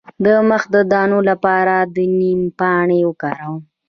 [0.23, 3.59] د مخ د دانو لپاره د نیم پاڼې وکاروئ